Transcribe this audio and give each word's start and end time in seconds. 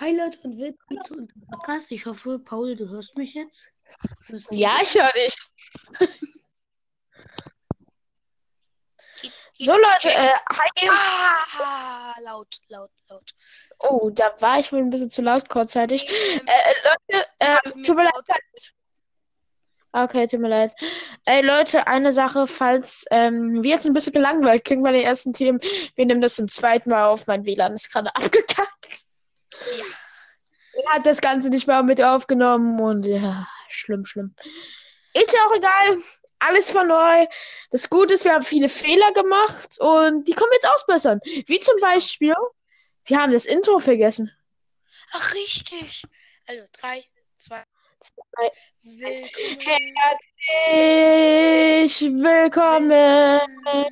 Hi 0.00 0.16
Leute 0.16 0.38
und 0.44 0.58
willkommen 0.58 1.02
zu 1.02 1.14
unserem 1.14 1.46
Podcast. 1.50 1.90
Ich 1.90 2.06
hoffe, 2.06 2.38
Paul, 2.38 2.76
du 2.76 2.88
hörst 2.88 3.16
mich 3.16 3.34
jetzt. 3.34 3.70
Ja, 4.50 4.78
ich 4.82 4.94
höre 4.94 5.12
dich. 5.12 5.36
So, 9.58 9.72
Leute, 9.72 10.10
äh, 10.10 10.34
hi. 10.50 10.90
Ah, 11.58 12.14
laut, 12.22 12.58
laut, 12.68 12.90
laut. 13.08 13.30
Oh, 13.78 14.10
da 14.10 14.34
war 14.40 14.60
ich 14.60 14.70
wohl 14.70 14.80
ein 14.80 14.90
bisschen 14.90 15.10
zu 15.10 15.22
laut 15.22 15.48
kurzzeitig. 15.48 16.06
Ähm, 16.06 16.42
Äh, 16.46 16.52
äh, 16.52 16.74
Leute, 16.84 17.26
äh, 17.38 17.82
tut 17.82 17.96
mir 17.96 18.04
leid. 18.04 18.74
Okay, 19.92 20.26
tut 20.26 20.40
mir 20.40 20.48
leid. 20.50 20.74
Ey, 21.24 21.40
Leute, 21.40 21.86
eine 21.86 22.12
Sache, 22.12 22.46
falls 22.46 23.06
ähm, 23.10 23.62
wir 23.62 23.70
jetzt 23.70 23.86
ein 23.86 23.94
bisschen 23.94 24.12
gelangweilt 24.12 24.66
klingen 24.66 24.82
bei 24.82 24.92
den 24.92 25.04
ersten 25.04 25.32
Themen, 25.32 25.58
wir 25.94 26.04
nehmen 26.04 26.20
das 26.20 26.34
zum 26.34 26.48
zweiten 26.48 26.90
Mal 26.90 27.06
auf. 27.06 27.26
Mein 27.26 27.46
WLAN 27.46 27.76
ist 27.76 27.90
gerade 27.90 28.10
abgekackt. 28.14 29.06
Hat 30.86 31.06
das 31.06 31.20
Ganze 31.20 31.50
nicht 31.50 31.66
mehr 31.66 31.82
mit 31.82 32.02
aufgenommen 32.02 32.80
und 32.80 33.04
ja, 33.06 33.46
schlimm, 33.68 34.04
schlimm. 34.04 34.34
Ist 35.14 35.32
ja 35.32 35.40
auch 35.46 35.54
egal. 35.56 35.98
Alles 36.38 36.74
war 36.74 36.84
neu. 36.84 37.26
Das 37.70 37.88
Gute 37.88 38.14
ist, 38.14 38.24
wir 38.24 38.34
haben 38.34 38.44
viele 38.44 38.68
Fehler 38.68 39.12
gemacht 39.12 39.78
und 39.80 40.28
die 40.28 40.32
können 40.32 40.50
wir 40.50 40.56
jetzt 40.56 40.68
ausbessern. 40.68 41.20
Wie 41.24 41.58
zum 41.60 41.80
Beispiel, 41.80 42.34
wir 43.06 43.18
haben 43.20 43.32
das 43.32 43.46
Intro 43.46 43.78
vergessen. 43.78 44.30
Ach, 45.12 45.34
richtig. 45.34 46.02
Also, 46.46 46.62
drei, 46.72 47.04
zwei, 47.38 47.62
Zwei. 48.00 48.50
willkommen. 48.82 49.96
Herzlich 50.68 52.00
willkommen 52.12 52.88
bei 53.64 53.86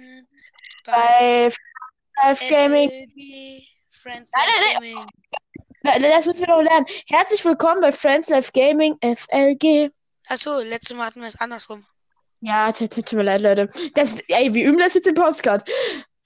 bei 0.85 1.49
Live 2.23 2.41
Gaming. 2.49 2.91
Friends 3.91 4.31
Nein, 4.33 4.47
Live 4.47 4.75
nein, 4.75 4.83
Gaming. 4.83 5.09
Das 5.85 6.25
müssen 6.25 6.41
wir 6.47 6.49
noch 6.49 6.63
lernen. 6.63 6.87
Herzlich 7.09 7.45
willkommen 7.45 7.83
bei 7.83 7.93
Friends 7.93 8.31
Live 8.31 8.53
Gaming 8.55 8.97
FLG. 9.03 9.91
Achso, 10.29 10.59
letztes 10.61 10.97
Mal 10.97 11.05
hatten 11.07 11.21
wir 11.21 11.29
es 11.29 11.39
andersrum. 11.39 11.85
Ja, 12.41 12.73
tut 12.73 13.13
mir 13.13 13.23
leid, 13.23 13.43
Leute. 13.43 13.71
Das, 13.95 14.15
ey, 14.29 14.55
wir 14.55 14.65
üben 14.65 14.79
das 14.79 14.95
jetzt 14.95 15.07
im 15.07 15.15
Podcast. 15.15 15.69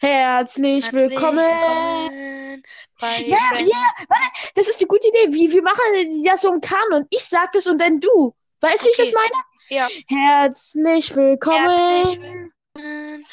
Herzlich 0.00 0.84
Herzlich 0.84 1.10
willkommen. 1.10 1.38
willkommen 1.38 2.62
bei 3.00 3.22
Ja, 3.22 3.36
Friends. 3.50 3.70
ja, 3.72 4.04
warte, 4.08 4.52
das 4.54 4.68
ist 4.68 4.80
eine 4.80 4.86
gute 4.86 5.08
Idee. 5.08 5.32
Wir, 5.32 5.50
wir 5.50 5.62
machen 5.62 6.22
ja 6.22 6.38
so 6.38 6.52
einen 6.52 6.60
Kanon. 6.60 7.06
Ich 7.10 7.24
sag 7.24 7.52
es 7.56 7.66
und 7.66 7.78
dann 7.80 7.98
du. 7.98 8.34
Weißt 8.60 8.82
du, 8.82 8.86
wie 8.86 8.90
ich 8.92 8.96
das 8.96 9.08
Okay. 9.08 9.16
meine? 9.16 9.42
Ja, 9.70 9.88
Herzlich 10.06 11.16
willkommen 11.16 11.76
herzlich 11.76 12.20
willkommen 12.22 13.26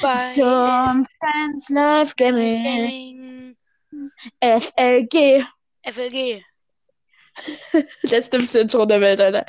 bei 0.00 0.18
zum 0.20 1.04
Friends 1.18 1.68
Live 1.70 2.14
Gaming 2.14 2.62
Gaming 2.62 3.56
FLG. 4.40 5.44
FLG. 5.82 6.42
Das 8.02 8.28
dümmste 8.28 8.58
Intro 8.58 8.84
der 8.84 9.00
Welt, 9.00 9.20
Alter. 9.20 9.46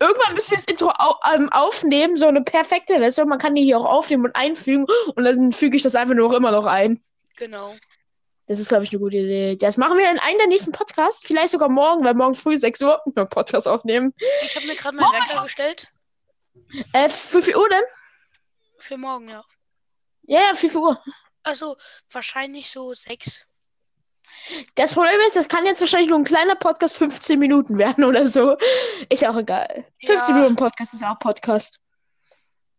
Irgendwann 0.00 0.34
müssen 0.34 0.52
wir 0.52 0.56
das 0.56 0.64
Intro 0.64 0.88
au 0.88 1.16
ähm, 1.34 1.52
aufnehmen, 1.52 2.16
so 2.16 2.26
eine 2.26 2.42
perfekte 2.42 2.94
Version. 2.94 3.28
Man 3.28 3.38
kann 3.38 3.54
die 3.54 3.62
hier 3.62 3.78
auch 3.78 3.84
aufnehmen 3.84 4.24
und 4.24 4.36
einfügen 4.36 4.86
und 5.14 5.24
dann 5.24 5.52
füge 5.52 5.76
ich 5.76 5.82
das 5.82 5.94
einfach 5.94 6.14
nur 6.14 6.34
immer 6.34 6.50
noch 6.50 6.64
ein. 6.64 7.00
Genau. 7.36 7.74
Das 8.46 8.60
ist, 8.60 8.68
glaube 8.68 8.84
ich, 8.84 8.90
eine 8.90 9.00
gute 9.00 9.16
Idee. 9.16 9.56
Das 9.56 9.76
machen 9.76 9.98
wir 9.98 10.10
in 10.10 10.18
einem 10.18 10.38
der 10.38 10.46
nächsten 10.46 10.72
Podcasts. 10.72 11.20
Vielleicht 11.26 11.50
sogar 11.50 11.68
morgen, 11.68 12.04
weil 12.04 12.14
morgen 12.14 12.34
früh 12.34 12.56
6 12.56 12.80
Uhr 12.82 13.02
einen 13.16 13.28
Podcast 13.28 13.66
aufnehmen. 13.66 14.14
Ich 14.42 14.56
habe 14.56 14.66
mir 14.66 14.76
gerade 14.76 14.96
meinen 14.96 15.12
Wecker 15.12 15.42
gestellt. 15.42 15.88
Äh, 16.92 17.08
für 17.08 17.42
viel 17.42 17.56
Uhr 17.56 17.68
denn? 17.68 17.82
Für 18.78 18.96
morgen, 18.96 19.28
ja. 19.28 19.44
Ja, 20.22 20.40
ja, 20.40 20.54
4 20.54 20.74
Uhr. 20.76 21.02
Also 21.42 21.76
wahrscheinlich 22.10 22.70
so 22.70 22.94
sechs. 22.94 23.45
Das 24.74 24.92
Problem 24.92 25.18
ist, 25.26 25.36
das 25.36 25.48
kann 25.48 25.66
jetzt 25.66 25.80
wahrscheinlich 25.80 26.08
nur 26.08 26.18
ein 26.18 26.24
kleiner 26.24 26.54
Podcast 26.54 26.96
15 26.98 27.38
Minuten 27.38 27.78
werden 27.78 28.04
oder 28.04 28.26
so. 28.28 28.56
Ist 29.08 29.22
ja 29.22 29.30
auch 29.30 29.36
egal. 29.36 29.84
15 30.04 30.34
Ja. 30.34 30.42
Minuten 30.42 30.56
Podcast 30.56 30.94
ist 30.94 31.04
auch 31.04 31.18
Podcast. 31.18 31.80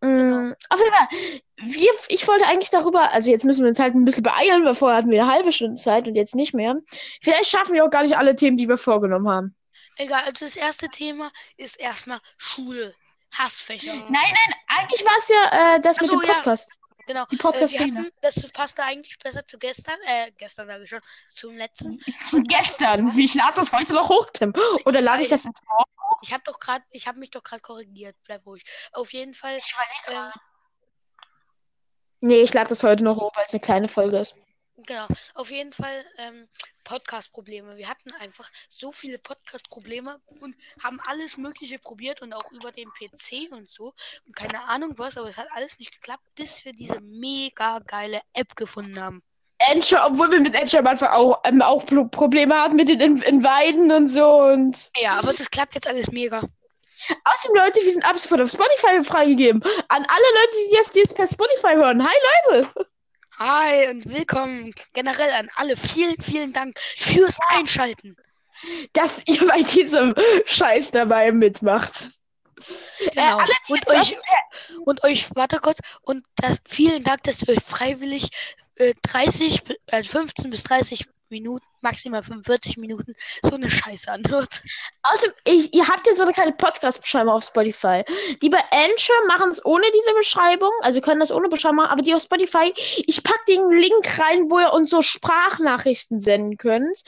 Mm, 0.02 0.54
auf 0.70 0.80
jeden 0.80 0.94
Fall, 0.94 1.08
wir, 1.58 1.90
ich 2.10 2.28
wollte 2.28 2.46
eigentlich 2.46 2.70
darüber, 2.70 3.12
also 3.14 3.32
jetzt 3.32 3.44
müssen 3.44 3.64
wir 3.64 3.70
uns 3.70 3.80
halt 3.80 3.96
ein 3.96 4.06
bisschen 4.06 4.24
beeilen, 4.24 4.64
weil 4.64 4.76
vorher 4.76 4.98
hatten 4.98 5.10
wir 5.10 5.22
eine 5.22 5.32
halbe 5.32 5.52
Stunde 5.52 5.76
Zeit 5.82 6.08
und 6.08 6.16
jetzt 6.16 6.36
nicht 6.36 6.54
mehr. 6.54 6.76
Vielleicht 7.22 7.48
schaffen 7.48 7.74
wir 7.74 7.84
auch 7.84 7.90
gar 7.90 8.04
nicht 8.04 8.18
alle 8.18 8.36
Themen, 8.36 8.58
die 8.58 8.70
wir 8.70 8.78
vorgenommen 8.78 9.28
haben. 9.28 9.56
Egal, 9.98 10.22
also 10.26 10.46
das 10.46 10.56
erste 10.56 10.90
Thema 10.90 11.32
ist 11.58 11.80
erstmal 11.80 12.20
Schule. 12.38 12.94
Hassfächer. 13.32 13.94
Nein, 13.94 14.10
nein, 14.10 14.54
eigentlich 14.68 15.04
war 15.04 15.18
es 15.18 15.28
ja 15.28 15.76
äh, 15.76 15.82
das 15.82 15.98
Ach 15.98 16.02
mit 16.02 16.12
so, 16.12 16.20
dem 16.22 16.30
ja. 16.30 16.56
Podcast. 17.08 17.08
Genau. 17.08 17.26
Die 17.32 17.36
Äh, 17.36 17.40
Podcast-Fehler. 17.40 18.00
hatten, 18.02 18.12
das 18.22 18.52
passte 18.52 18.84
eigentlich 18.84 19.18
besser 19.20 19.46
zu 19.48 19.58
gestern. 19.58 19.98
Äh, 20.06 20.32
gestern 20.38 20.68
sage 20.68 20.84
ich 20.84 20.90
schon. 20.90 21.02
Zum 21.34 21.58
letzten. 21.58 22.00
Gestern. 22.48 23.18
Ich 23.18 23.34
lade 23.34 23.54
das 23.56 23.72
heute 23.72 23.94
noch 23.94 24.10
hoch, 24.10 24.28
Tim. 24.34 24.54
Oder 24.86 25.02
lade 25.02 25.24
ich 25.24 25.30
das 25.30 25.44
jetzt 25.46 25.62
hoch? 25.62 25.86
Ich 26.22 26.34
habe 26.34 26.44
doch 26.46 26.60
gerade, 26.60 26.84
ich 26.92 27.08
habe 27.08 27.20
mich 27.20 27.30
doch 27.32 27.44
gerade 27.44 27.62
korrigiert. 27.62 28.16
Bleib 28.24 28.46
ruhig. 28.46 28.64
Auf 28.92 29.14
jeden 29.14 29.34
Fall. 29.34 29.58
Ähm, 30.10 30.32
Nee, 32.20 32.42
ich 32.42 32.52
lade 32.54 32.70
das 32.70 32.82
heute 32.84 33.04
noch 33.04 33.18
hoch, 33.18 33.32
weil 33.36 33.46
es 33.46 33.54
eine 33.54 33.60
kleine 33.62 33.88
Folge 33.88 34.18
ist. 34.18 34.36
Genau, 34.86 35.08
auf 35.34 35.50
jeden 35.50 35.74
Fall 35.74 36.06
ähm, 36.20 36.48
Podcast-Probleme. 36.84 37.78
Wir 37.78 37.90
hatten 37.90 38.12
einfach 38.20 38.48
so 38.70 38.92
viele 38.92 39.18
Podcast-Probleme 39.18 40.20
und 40.40 40.56
haben 40.84 41.00
alles 41.08 41.36
Mögliche 41.36 41.80
probiert 41.80 42.22
und 42.22 42.32
auch 42.32 42.52
über 42.52 42.72
den 42.72 42.90
PC 42.90 43.52
und 43.52 43.72
so. 43.72 43.94
Und 44.28 44.36
keine 44.36 44.64
Ahnung 44.66 44.94
was, 44.98 45.18
aber 45.18 45.30
es 45.30 45.38
hat 45.38 45.48
alles 45.56 45.80
nicht 45.80 45.92
geklappt, 45.94 46.24
bis 46.36 46.64
wir 46.64 46.74
diese 46.74 47.00
mega 47.02 47.80
geile 47.80 48.22
App 48.34 48.56
gefunden 48.56 49.02
haben. 49.02 49.24
Anchor, 49.72 50.06
obwohl 50.06 50.30
wir 50.30 50.42
mit 50.42 50.56
Anchor 50.56 50.82
am 50.82 50.88
Anfang 50.88 51.10
auch, 51.10 51.42
ähm, 51.44 51.64
auch 51.64 51.84
Pro 51.84 52.06
Probleme 52.06 52.54
hatten 52.56 52.76
mit 52.76 52.88
den 52.88 53.02
In 53.02 53.22
Inviten 53.24 53.92
und 53.92 54.08
so. 54.08 54.30
Und 54.44 54.92
Ja, 54.96 55.18
aber 55.18 55.34
das 55.34 55.50
klappt 55.50 55.74
jetzt 55.74 55.88
alles 55.88 56.12
mega. 56.12 56.44
außerdem, 57.24 57.56
Leute, 57.56 57.82
wir 57.82 57.92
sind 57.92 58.06
ab 58.06 58.16
sofort 58.16 58.42
auf 58.42 58.52
Spotify 58.52 59.04
freigegeben. 59.04 59.64
An 59.64 60.06
alle 60.06 60.06
Leute, 60.06 60.54
die 60.70 60.76
jetzt 60.76 60.96
dies 60.96 61.14
per 61.16 61.28
Spotify 61.28 61.74
hören. 61.74 62.08
Hi, 62.08 62.16
Leute. 62.52 62.88
Hi 63.40 63.88
und 63.90 64.12
willkommen 64.12 64.74
generell 64.94 65.30
an 65.32 65.50
alle. 65.56 65.78
Vielen, 65.78 66.20
vielen 66.20 66.54
Dank 66.54 66.80
fürs 66.80 67.38
Einschalten. 67.50 68.18
Dass 68.94 69.22
ihr 69.28 69.46
bei 69.48 69.62
diesem 69.62 70.16
Scheiß 70.46 70.90
dabei 70.92 71.32
mitmacht. 71.32 72.08
Genau. 73.14 73.38
Äh, 73.38 73.42
alle, 73.42 73.54
die 73.68 73.74
und 73.74 73.88
euch, 73.90 74.18
und 74.86 75.04
euch, 75.04 75.30
warte 75.36 75.60
kurz, 75.60 75.78
und 76.02 76.26
das, 76.38 76.58
vielen 76.68 77.04
Dank, 77.04 77.22
dass 77.24 77.44
ihr 77.44 77.50
euch 77.50 77.64
freiwillig 77.64 78.30
äh, 78.78 78.96
30, 79.04 79.64
bi- 79.64 79.78
äh, 79.92 80.04
15 80.04 80.50
bis 80.50 80.64
30 80.64 81.06
Minuten, 81.30 81.66
maximal 81.82 82.24
45 82.24 82.78
Minuten, 82.78 83.14
so 83.44 83.56
eine 83.56 83.70
Scheiße 83.70 84.10
anhört. 84.12 84.62
Außerdem, 85.04 85.34
ich, 85.46 85.74
ihr 85.74 85.88
habt 85.88 86.08
ja 86.08 86.14
so 86.14 86.24
eine 86.24 86.32
kleine 86.32 86.54
Podcast-Beschreibung 86.54 87.34
auf 87.34 87.44
Spotify. 87.44 88.04
Die 88.42 88.50
bei 88.50 88.60
Anchor 88.72 89.28
machen 89.28 89.50
es 89.50 89.64
ohne 89.66 89.86
diese 89.94 90.14
Beschreibung, 90.16 90.72
also 90.82 91.02
können 91.02 91.20
das 91.20 91.32
ohne 91.32 91.50
Beschreibung 91.50 91.78
machen, 91.78 91.92
aber 91.92 92.02
die 92.02 92.14
auf 92.16 92.22
Spotify, 92.22 92.74
ich 92.76 93.24
pack 93.24 93.46
den 93.48 93.70
Link 93.72 94.20
rein, 94.20 94.50
wo 94.50 94.60
ihr 94.60 94.74
uns 94.74 94.90
so 94.90 95.02
Sprachnachrichten 95.02 96.20
senden 96.20 96.58
könnt, 96.58 97.04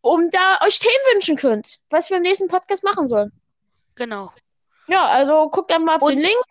um 0.00 0.30
da 0.30 0.60
euch 0.64 0.78
Themen 0.78 0.92
wünschen 1.14 1.36
könnt, 1.36 1.78
was 1.90 2.10
wir 2.10 2.18
im 2.18 2.22
nächsten 2.22 2.48
Podcast 2.48 2.84
machen 2.84 3.08
sollen. 3.08 3.32
Genau. 3.94 4.30
Ja, 4.88 5.06
also 5.06 5.48
guckt 5.50 5.70
einfach 5.72 5.84
mal 5.86 5.96
auf 5.96 6.02
Und- 6.02 6.12
den 6.16 6.20
Link. 6.22 6.44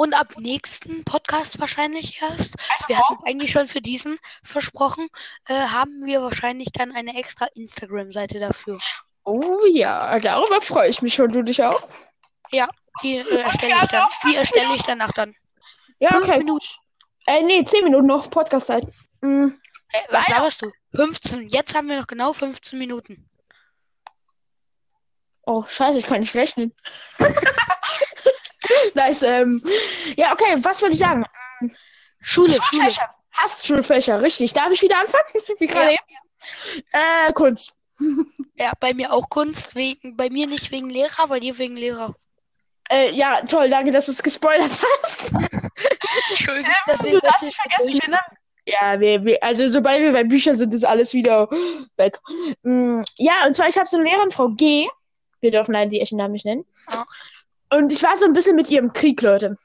Und 0.00 0.14
ab 0.14 0.32
nächsten 0.38 1.04
Podcast 1.04 1.60
wahrscheinlich 1.60 2.22
erst. 2.22 2.56
Also 2.70 2.88
Wir 2.88 2.98
hatten 2.98 3.22
eigentlich 3.26 3.50
schon 3.50 3.68
für 3.68 3.82
diesen 3.82 4.18
versprochen, 4.42 5.08
äh, 5.46 5.52
haben 5.52 6.06
wir 6.06 6.22
wahrscheinlich 6.22 6.68
dann 6.72 6.92
eine 6.92 7.18
extra 7.18 7.44
Instagram-Seite 7.54 8.40
dafür. 8.40 8.78
Oh 9.24 9.60
ja, 9.70 10.18
darüber 10.18 10.62
freue 10.62 10.88
ich 10.88 11.02
mich 11.02 11.12
schon, 11.12 11.28
du 11.28 11.42
dich 11.42 11.62
auch. 11.62 11.82
Die 13.02 13.18
äh, 13.18 13.40
erstelle 13.42 13.74
ich 13.82 13.88
dann. 13.88 14.08
Die 14.24 14.36
erstelle 14.36 14.74
ich 14.74 14.82
danach 14.84 15.12
dann. 15.12 15.34
Ja, 15.98 16.08
Fünf 16.08 16.28
okay. 16.28 16.38
Minuten. 16.38 16.66
Äh, 17.26 17.42
nee, 17.42 17.62
10 17.62 17.84
Minuten 17.84 18.06
noch 18.06 18.30
Podcast-Zeit. 18.30 18.84
Mm. 19.20 19.48
Äh, 19.92 19.98
was 20.08 20.26
laberst 20.28 20.62
du? 20.62 20.72
15. 20.94 21.50
Jetzt 21.50 21.74
haben 21.74 21.88
wir 21.88 21.98
noch 21.98 22.06
genau 22.06 22.32
15 22.32 22.78
Minuten. 22.78 23.28
Oh, 25.44 25.62
scheiße, 25.66 25.98
ich 25.98 26.06
kann 26.06 26.20
nicht 26.20 26.34
rechnen. 26.34 26.72
nice, 28.94 29.22
ähm. 29.22 29.62
Ja, 30.16 30.32
okay, 30.32 30.56
was 30.58 30.80
würde 30.82 30.94
ich 30.94 31.00
sagen? 31.00 31.24
Schule, 32.20 32.52
Schule. 32.54 32.62
Schulfächer. 32.82 33.14
Hast 33.32 33.66
Schulfächer, 33.66 34.20
richtig. 34.20 34.52
Darf 34.52 34.70
ich 34.72 34.82
wieder 34.82 34.98
anfangen? 34.98 35.24
Wie 35.58 35.66
gerade 35.66 35.92
eben? 35.92 36.82
Äh, 36.92 37.32
Kunst. 37.32 37.72
Ja, 38.56 38.72
bei 38.80 38.94
mir 38.94 39.12
auch 39.12 39.28
Kunst, 39.28 39.74
wegen, 39.74 40.16
bei 40.16 40.30
mir 40.30 40.46
nicht 40.46 40.70
wegen 40.70 40.88
Lehrer, 40.90 41.26
bei 41.28 41.38
dir 41.40 41.56
wegen 41.58 41.76
Lehrer. 41.76 42.14
Äh, 42.90 43.12
ja, 43.12 43.40
toll, 43.42 43.68
danke, 43.70 43.92
dass 43.92 44.06
du 44.06 44.12
es 44.12 44.22
gespoilert 44.22 44.78
hast. 45.02 45.32
Entschuldigung, 46.30 46.72
du 46.86 46.92
deswegen 46.92 47.20
darfst 47.20 47.36
das 47.36 47.42
nicht 47.42 47.60
vergessen, 47.60 47.86
durch. 47.86 48.00
wir 48.02 48.08
nennen- 48.08 48.20
Ja, 48.66 49.00
wir, 49.00 49.24
wir, 49.24 49.42
also 49.42 49.66
sobald 49.68 50.00
wir 50.00 50.12
bei 50.12 50.24
Büchern 50.24 50.54
sind, 50.54 50.74
ist 50.74 50.84
alles 50.84 51.12
wieder 51.14 51.48
weg. 51.96 52.18
Mm, 52.62 53.02
ja, 53.16 53.46
und 53.46 53.54
zwar, 53.54 53.68
ich 53.68 53.76
habe 53.78 53.86
so 53.88 53.96
eine 53.98 54.08
Lehrerin, 54.08 54.30
Frau 54.30 54.48
G. 54.48 54.88
Wir 55.40 55.50
dürfen 55.50 55.72
leider 55.72 55.90
die 55.90 56.00
echten 56.00 56.16
Namen 56.16 56.32
nicht 56.32 56.44
nennen. 56.46 56.64
Ja. 56.92 57.04
Und 57.72 57.92
ich 57.92 58.02
war 58.02 58.16
so 58.16 58.24
ein 58.24 58.32
bisschen 58.32 58.56
mit 58.56 58.68
ihr 58.68 58.80
im 58.80 58.92
Krieg, 58.92 59.22
Leute. 59.22 59.56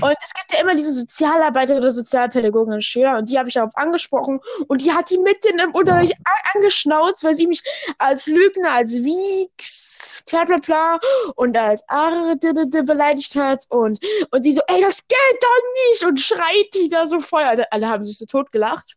Und 0.00 0.16
es 0.22 0.34
gibt 0.34 0.52
ja 0.52 0.60
immer 0.60 0.74
diese 0.74 0.92
Sozialarbeiter 0.92 1.76
oder 1.76 1.90
Sozialpädagogen 1.90 2.74
und 2.74 2.84
Schüler 2.84 3.16
und 3.18 3.28
die 3.28 3.38
habe 3.38 3.48
ich 3.48 3.54
darauf 3.54 3.74
angesprochen 3.76 4.40
und 4.66 4.82
die 4.82 4.92
hat 4.92 5.10
die 5.10 5.18
mitten 5.18 5.58
im 5.58 5.72
Unterricht 5.74 6.14
angeschnauzt, 6.54 7.24
weil 7.24 7.34
sie 7.34 7.46
mich 7.46 7.62
als 7.98 8.26
Lügner, 8.26 8.72
als 8.72 8.90
Wieks, 8.92 10.22
bla 10.26 10.44
bla 10.44 10.58
bla 10.58 11.00
und 11.36 11.56
als 11.56 11.88
Arre 11.88 12.36
beleidigt 12.36 13.36
hat 13.36 13.64
und, 13.68 14.00
und 14.30 14.42
sie 14.42 14.52
so, 14.52 14.60
ey, 14.66 14.80
das 14.82 15.06
geht 15.06 15.18
doch 15.40 15.90
nicht 15.90 16.04
und 16.04 16.20
schreit 16.20 16.74
die 16.74 16.88
da 16.88 17.06
so 17.06 17.20
voll. 17.20 17.42
Also, 17.42 17.62
alle 17.70 17.88
haben 17.88 18.04
sich 18.04 18.18
so 18.18 18.26
tot 18.26 18.52
gelacht. 18.52 18.96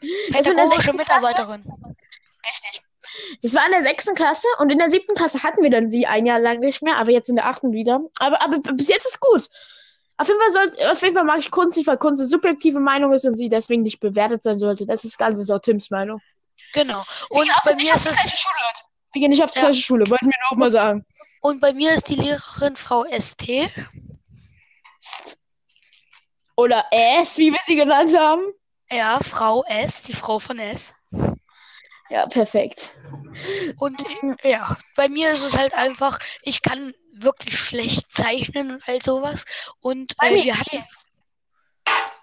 Pädagogische 0.00 0.92
Mitarbeiterin. 0.92 1.64
Richtig. 2.46 2.85
Das 3.42 3.54
war 3.54 3.64
in 3.66 3.72
der 3.72 3.82
sechsten 3.82 4.14
Klasse 4.14 4.46
und 4.58 4.70
in 4.70 4.78
der 4.78 4.88
siebten 4.88 5.14
Klasse 5.14 5.42
hatten 5.42 5.62
wir 5.62 5.70
dann 5.70 5.90
sie 5.90 6.06
ein 6.06 6.26
Jahr 6.26 6.40
lang 6.40 6.60
nicht 6.60 6.82
mehr, 6.82 6.96
aber 6.96 7.10
jetzt 7.10 7.28
in 7.28 7.36
der 7.36 7.46
achten 7.46 7.72
wieder. 7.72 8.00
Aber, 8.18 8.42
aber 8.42 8.58
bis 8.74 8.88
jetzt 8.88 9.06
ist 9.06 9.20
gut. 9.20 9.48
Auf 10.18 10.28
jeden, 10.28 10.40
Fall 10.40 10.52
soll, 10.52 10.90
auf 10.90 11.02
jeden 11.02 11.14
Fall 11.14 11.24
mag 11.24 11.38
ich 11.38 11.50
Kunst 11.50 11.76
nicht, 11.76 11.86
weil 11.86 11.98
Kunst 11.98 12.20
eine 12.20 12.28
subjektive 12.28 12.80
Meinung 12.80 13.12
ist 13.12 13.26
und 13.26 13.36
sie 13.36 13.48
deswegen 13.48 13.82
nicht 13.82 14.00
bewertet 14.00 14.42
sein 14.42 14.58
sollte. 14.58 14.86
Das 14.86 15.04
ist 15.04 15.14
das 15.14 15.18
Ganze 15.18 15.44
so 15.44 15.58
Tims 15.58 15.90
Meinung. 15.90 16.20
Genau. 16.72 17.04
Und 17.28 17.50
bei 17.64 17.74
mir 17.74 17.94
ist 17.94 18.06
es. 18.06 18.16
Wir 19.12 19.20
gehen 19.20 19.30
nicht 19.30 19.42
auf 19.42 19.52
die 19.52 19.58
ja. 19.58 19.66
gleiche 19.66 19.82
Schule, 19.82 20.08
wollten 20.08 20.26
wir 20.26 20.34
noch 20.50 20.56
mal 20.56 20.70
sagen. 20.70 21.04
Und 21.40 21.60
bei 21.60 21.72
mir 21.72 21.94
ist 21.94 22.08
die 22.08 22.16
Lehrerin 22.16 22.76
Frau 22.76 23.04
ST. 23.04 23.70
Oder 26.56 26.84
S, 26.90 27.36
wie 27.38 27.52
wir 27.52 27.60
sie 27.66 27.76
genannt 27.76 28.16
haben. 28.16 28.42
Ja, 28.90 29.20
Frau 29.22 29.64
S, 29.64 30.02
die 30.02 30.14
Frau 30.14 30.38
von 30.38 30.58
S. 30.58 30.94
Ja, 32.10 32.26
perfekt. 32.26 32.92
Und 33.78 34.02
ja, 34.42 34.76
bei 34.94 35.08
mir 35.08 35.32
ist 35.32 35.42
es 35.42 35.56
halt 35.56 35.74
einfach, 35.74 36.18
ich 36.42 36.62
kann 36.62 36.94
wirklich 37.12 37.58
schlecht 37.58 38.10
zeichnen 38.12 38.72
und 38.72 38.88
all 38.88 39.02
sowas. 39.02 39.44
Und 39.80 40.14
äh, 40.22 40.44
wir 40.44 40.58
hatten 40.58 40.76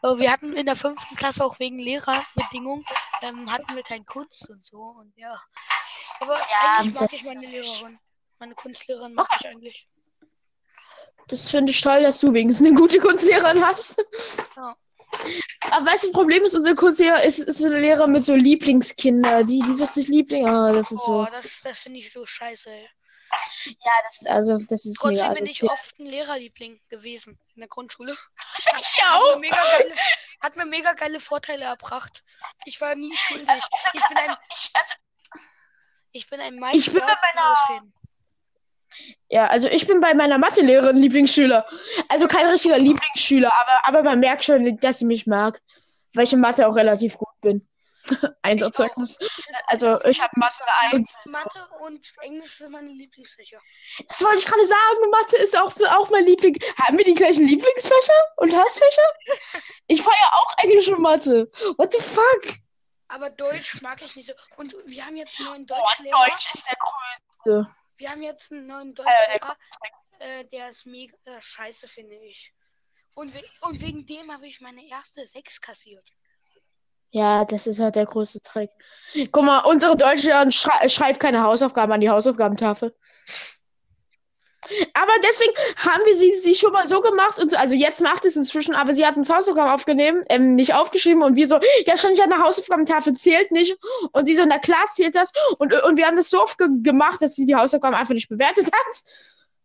äh, 0.04 0.18
wir 0.18 0.32
hatten 0.32 0.54
in 0.56 0.66
der 0.66 0.76
fünften 0.76 1.16
Klasse 1.16 1.44
auch 1.44 1.60
wegen 1.60 1.80
Lehrerbedingungen 1.80 2.86
ähm, 3.24 3.52
hatten 3.52 3.76
wir 3.76 3.84
kein 3.84 4.06
Kunst 4.06 4.50
und 4.50 4.66
so 4.66 4.82
und 4.82 5.16
ja. 5.18 5.42
Aber 6.20 6.36
ja, 6.36 6.78
eigentlich 6.78 7.00
mag 7.00 7.14
ich 7.14 7.24
meine 7.24 7.48
Lehrerin. 7.48 8.00
Meine 8.40 8.56
Kunstlehrerin 8.56 9.14
mag 9.14 9.28
ich 9.40 9.48
eigentlich. 9.48 9.88
Das 11.28 11.50
finde 11.50 11.72
ich 11.72 11.82
toll, 11.82 12.04
dass 12.04 12.20
du 12.20 12.34
wenigstens 12.34 12.68
eine 12.68 12.76
gute 12.76 13.00
Kunstlehrerin 13.00 13.66
hast. 13.66 14.06
Ja. 14.58 14.76
Aber 15.72 15.86
weißt 15.86 16.04
du, 16.04 16.08
das 16.08 16.14
Problem 16.14 16.44
ist, 16.44 16.56
unser 16.56 16.76
Kurslehrer 16.76 17.24
ist, 17.24 17.40
ist 17.40 17.60
so 17.60 17.68
ein 17.68 17.82
Lehrer 17.82 18.08
mit 18.08 18.26
so 18.26 18.36
Lieblingskinder. 18.36 19.44
Die, 19.44 19.62
die 19.62 19.74
sucht 19.74 19.94
sich 19.94 20.08
Liebling. 20.08 20.48
Ah, 20.48 20.72
das 20.74 20.92
ist 20.92 21.02
oh, 21.08 21.26
so. 21.26 21.32
das, 21.32 21.62
das 21.64 21.80
finde 21.80 22.00
ich 22.00 22.12
so 22.12 22.26
scheiße, 22.26 22.70
ey. 22.70 22.90
Ja, 23.66 23.92
das, 24.04 24.26
also, 24.30 24.58
das 24.58 24.86
ist 24.86 24.96
Trotzdem 24.96 25.28
mega 25.28 25.34
bin 25.34 25.46
ich 25.48 25.64
oft 25.64 26.00
ein 26.00 26.06
Lehrerliebling 26.06 26.80
gewesen 26.90 27.40
in 27.56 27.62
der 27.62 27.68
Grundschule. 27.68 28.16
Ich 28.80 29.04
auch. 29.04 29.34
Hat 29.34 29.40
mir 29.40 29.50
mega 29.50 29.78
geile, 29.78 29.96
hat 30.42 30.56
mir 30.56 30.66
mega 30.66 30.94
geile 30.94 31.20
Vorteile 31.20 31.66
erbracht. 31.66 32.24
Ich 32.66 32.80
war 32.82 32.96
nie 32.96 33.16
schuldig. 33.16 33.50
Also, 33.50 33.68
ich 33.94 34.08
bin 34.08 34.18
ein, 34.18 34.30
also, 34.74 34.96
ich 36.12 36.30
bin 36.30 36.40
ein 36.40 36.60
Meister. 36.60 36.78
Ich 36.78 36.94
bin 36.94 37.02
bei 37.02 37.16
meiner, 37.34 37.84
ja, 39.30 39.48
also 39.48 39.68
ich 39.68 39.88
bin 39.88 40.00
bei 40.00 40.14
meiner 40.14 40.38
Mathelehrerin 40.38 40.98
Lieblingsschüler. 40.98 41.66
Also 42.10 42.28
kein 42.28 42.48
richtiger 42.48 42.78
Lieblingsschüler, 42.78 43.52
aber, 43.54 43.88
aber 43.88 44.04
man 44.04 44.20
merkt 44.20 44.44
schon, 44.44 44.78
dass 44.78 45.00
sie 45.00 45.06
mich 45.06 45.28
mag. 45.28 45.62
Weil 46.14 46.26
ich 46.26 46.34
in 46.34 46.42
Mathe 46.42 46.68
auch 46.68 46.76
relativ 46.76 47.18
gut 47.18 47.42
bin. 47.42 47.68
Einserzeugnis. 48.42 49.18
Also 49.68 50.02
ich 50.04 50.22
habe 50.22 50.32
Mathe 50.36 50.64
1. 50.92 51.16
Mathe 51.26 51.68
und 51.80 52.12
Englisch 52.22 52.58
sind 52.58 52.72
meine 52.72 52.90
Lieblingsfächer. 52.90 53.60
Das 54.10 54.22
wollte 54.22 54.40
ich 54.40 54.46
gerade 54.46 54.68
sagen. 54.68 55.10
Mathe 55.10 55.38
ist 55.38 55.58
auch, 55.58 55.74
auch 55.90 56.10
mein 56.10 56.26
Liebling. 56.26 56.60
Haben 56.82 56.98
wir 56.98 57.06
die 57.06 57.14
gleichen 57.14 57.48
Lieblingsfächer 57.48 58.14
und 58.38 58.56
Hassfächer? 58.56 59.02
Ich 59.88 60.02
feiere 60.02 60.34
auch 60.34 60.58
Englisch 60.60 60.88
und 60.88 61.02
Mathe. 61.02 61.48
What 61.78 61.94
the 61.94 62.00
fuck? 62.00 62.56
Aber 63.10 63.30
Deutsch 63.30 63.82
mag 63.82 64.02
ich 64.02 64.16
nicht 64.16 64.28
so. 64.28 64.34
Und 64.56 64.76
wir 64.86 65.06
haben 65.06 65.18
jetzt 65.18 65.40
nur 65.40 65.52
einen 65.52 65.68
Deutschlehrer. 65.68 66.18
Oh, 66.18 66.30
Deutsch 66.30 66.54
ist 66.54 66.68
der 66.68 66.78
größte. 66.78 67.76
Wir 68.04 68.12
haben 68.12 68.22
jetzt 68.22 68.52
einen 68.52 68.68
neuen 68.68 68.94
Deutschlehrer, 68.94 69.56
äh, 70.20 70.44
der 70.52 70.68
ist 70.68 70.86
mega 70.86 71.16
äh, 71.24 71.40
scheiße, 71.40 71.88
finde 71.88 72.16
ich. 72.16 72.54
Und, 73.14 73.34
we 73.34 73.42
und 73.62 73.80
wegen 73.80 74.06
dem 74.06 74.30
habe 74.30 74.46
ich 74.46 74.60
meine 74.60 74.86
erste 74.86 75.26
6 75.26 75.62
kassiert. 75.62 76.06
Ja, 77.12 77.46
das 77.46 77.66
ist 77.66 77.80
halt 77.80 77.96
der 77.96 78.06
große 78.06 78.42
Trick. 78.42 78.72
Guck 79.32 79.46
mal, 79.46 79.60
unsere 79.60 79.96
Deutschlehrerin 79.96 80.52
schrei 80.52 80.90
schreibt 80.90 81.22
keine 81.22 81.44
Hausaufgaben 81.44 81.94
an 81.94 82.02
die 82.02 82.10
Hausaufgabentafel. 82.10 82.94
Aber 84.94 85.12
deswegen 85.24 85.54
haben 85.78 86.04
wir 86.06 86.16
sie, 86.16 86.34
sie 86.34 86.56
schon 86.56 86.72
mal 86.72 86.88
so 86.88 87.02
gemacht 87.02 87.40
und 87.40 87.52
so, 87.52 87.58
also 87.58 87.76
jetzt 87.76 88.02
macht 88.02 88.26
es 88.26 88.36
inzwischen, 88.36 88.76
aber 88.76 88.94
sie 88.94 89.06
hat 89.06 89.16
uns 89.18 89.30
Hausaufgaben 89.30 89.72
aufgenommen, 89.72 90.24
ähm, 90.30 90.56
nicht 90.56 90.74
aufgeschrieben 90.74 91.24
und 91.24 91.36
wir 91.36 91.48
so, 91.48 91.60
ja, 91.86 91.98
stand 91.98 92.16
ich 92.16 92.24
an 92.24 92.30
der 92.30 92.40
Hausaufgabentafel, 92.40 93.14
zählt 93.16 93.52
nicht. 93.52 93.78
Und 94.12 94.26
sie 94.26 94.36
so, 94.36 94.44
na 94.46 94.60
klar 94.60 94.86
zählt 94.94 95.16
das. 95.16 95.32
Und, 95.60 95.74
und 95.74 95.98
wir 95.98 96.08
haben 96.08 96.18
das 96.18 96.30
so 96.30 96.42
oft 96.42 96.58
ge 96.58 96.68
gemacht, 96.82 97.22
dass 97.22 97.36
sie 97.36 97.46
die 97.46 97.56
Hausaufgaben 97.56 97.96
einfach 97.96 98.14
nicht 98.14 98.30
bewertet 98.30 98.66
hat. 98.66 99.04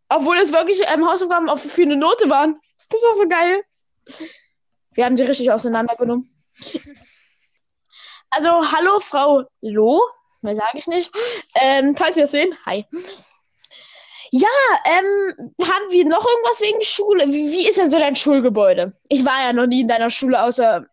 Obwohl 0.08 0.38
es 0.38 0.52
wirklich 0.52 0.80
ähm, 0.92 1.06
Hausaufgaben 1.06 1.48
auf, 1.48 1.62
für 1.62 1.82
eine 1.82 1.96
Note 1.96 2.30
waren. 2.30 2.58
Das 2.90 3.02
war 3.02 3.14
so 3.14 3.28
geil. 3.28 3.62
Wir 4.92 5.04
haben 5.04 5.16
sie 5.16 5.22
richtig 5.22 5.50
auseinandergenommen. 5.52 6.30
Also, 8.30 8.50
hallo 8.72 9.00
Frau 9.00 9.44
Lo, 9.60 10.02
mehr 10.42 10.56
sage 10.56 10.78
ich 10.78 10.86
nicht. 10.86 11.10
Ähm, 11.54 11.94
falls 11.96 12.16
ihr 12.16 12.24
es 12.24 12.30
sehen, 12.30 12.56
hi. 12.66 12.84
Ja, 14.30 14.48
ähm, 14.84 15.52
haben 15.62 15.90
wir 15.90 16.04
noch 16.04 16.26
irgendwas 16.26 16.60
wegen 16.60 16.82
Schule? 16.82 17.26
Wie, 17.28 17.50
wie 17.50 17.68
ist 17.68 17.78
denn 17.78 17.90
so 17.90 17.98
dein 17.98 18.16
Schulgebäude? 18.16 18.92
Ich 19.08 19.24
war 19.24 19.46
ja 19.46 19.52
noch 19.52 19.66
nie 19.66 19.82
in 19.82 19.88
deiner 19.88 20.10
Schule 20.10 20.42
außer 20.42 20.86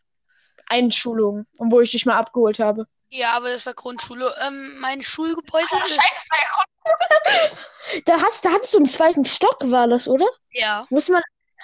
Einschulung, 0.68 1.46
wo 1.58 1.82
ich 1.82 1.92
dich 1.92 2.06
mal 2.06 2.18
abgeholt 2.18 2.60
habe. 2.60 2.88
Ja, 3.10 3.34
aber 3.34 3.50
das 3.50 3.66
war 3.66 3.74
Grundschule. 3.74 4.34
Ähm, 4.46 4.78
mein 4.80 5.02
Schulgebäude 5.02 5.68
oh, 5.72 5.86
ist. 5.86 6.00
da 8.06 8.22
hast, 8.22 8.46
da 8.46 8.52
hattest 8.52 8.74
du 8.74 8.80
im 8.80 8.88
zweiten 8.88 9.26
Stock, 9.26 9.58
war 9.66 9.88
das, 9.88 10.08
oder? 10.08 10.28
Ja. 10.52 10.86
Muss 10.90 11.10
man 11.10 11.22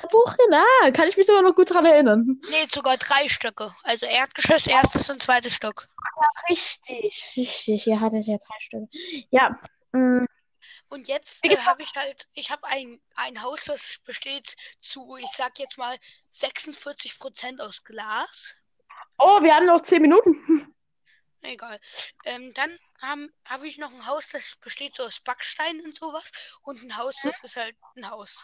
Buch 0.10 0.36
ah, 0.52 0.92
kann 0.92 1.08
ich 1.08 1.18
mich 1.18 1.28
sogar 1.28 1.44
noch 1.44 1.56
gut 1.56 1.70
dran 1.70 1.86
erinnern. 1.86 2.42
Nee, 2.50 2.68
sogar 2.74 2.98
drei 2.98 3.28
Stöcke. 3.28 3.76
Also 3.84 4.06
Erdgeschoss, 4.06 4.68
erstes 4.68 5.10
und 5.10 5.22
zweites 5.22 5.54
Stock. 5.54 5.88
Ja, 6.20 6.28
richtig, 6.50 7.34
richtig. 7.38 7.88
Ihr 7.88 8.00
hattet 8.00 8.26
ja 8.26 8.38
drei 8.38 8.60
Stücke. 8.60 8.88
Ja. 9.30 9.60
Mh. 9.92 10.26
Und 10.92 11.08
jetzt 11.08 11.44
äh, 11.46 11.58
habe 11.58 11.84
ich 11.84 11.96
halt, 11.96 12.28
ich 12.34 12.52
habe 12.52 12.66
ein, 12.68 13.02
ein 13.16 13.42
Haus, 13.42 13.64
das 13.64 13.98
besteht 14.04 14.58
zu, 14.82 15.16
ich 15.16 15.32
sag 15.32 15.58
jetzt 15.58 15.78
mal, 15.78 15.98
46 16.32 17.18
Prozent 17.18 17.62
aus 17.62 17.84
Glas. 17.86 18.56
Oh, 19.18 19.42
wir 19.42 19.56
haben 19.56 19.68
noch 19.68 19.82
10 19.82 20.02
Minuten. 20.02 20.76
Egal. 21.44 21.80
Ähm, 22.26 22.54
dann 22.54 22.78
habe 23.02 23.30
hab 23.46 23.64
ich 23.64 23.78
noch 23.78 23.94
ein 23.94 24.06
Haus, 24.06 24.28
das 24.30 24.58
besteht 24.58 24.96
so 24.96 25.04
aus 25.04 25.22
Backstein 25.22 25.80
und 25.80 25.96
sowas. 25.96 26.30
Und 26.62 26.84
ein 26.84 26.98
Haus, 26.98 27.16
das 27.24 27.42
ist 27.42 27.56
halt 27.56 27.76
ein 27.96 28.10
Haus. 28.10 28.44